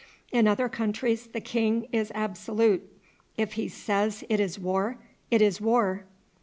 In 0.31 0.47
other 0.47 0.67
countries 0.67 1.27
the 1.27 1.39
king 1.41 1.87
is 1.91 2.11
absolute; 2.15 2.91
if 3.37 3.53
he 3.53 3.67
says 3.67 4.23
it 4.29 4.39
is 4.39 4.57
war, 4.57 4.97
it 5.29 5.43
is 5.43 5.61
war." 5.61 6.05